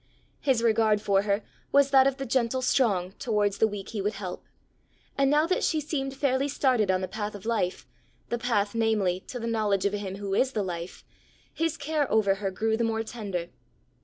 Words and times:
His 0.39 0.63
regard 0.63 0.99
for 0.99 1.21
her 1.21 1.43
was 1.71 1.91
that 1.91 2.07
of 2.07 2.17
the 2.17 2.25
gentle 2.25 2.63
strong 2.63 3.11
towards 3.19 3.59
the 3.59 3.67
weak 3.67 3.89
he 3.89 4.01
would 4.01 4.13
help; 4.15 4.43
and 5.15 5.29
now 5.29 5.45
that 5.45 5.63
she 5.63 5.79
seemed 5.79 6.15
fairly 6.15 6.47
started 6.47 6.89
on 6.89 7.01
the 7.01 7.07
path 7.07 7.35
of 7.35 7.45
life, 7.45 7.85
the 8.29 8.39
path, 8.39 8.73
namely, 8.73 9.19
to 9.27 9.39
the 9.39 9.45
knowledge 9.45 9.85
of 9.85 9.93
him 9.93 10.15
who 10.15 10.33
is 10.33 10.53
the 10.53 10.63
life, 10.63 11.05
his 11.53 11.77
care 11.77 12.11
over 12.11 12.33
her 12.41 12.49
grew 12.49 12.75
the 12.77 12.83
more 12.83 13.03
tender. 13.03 13.49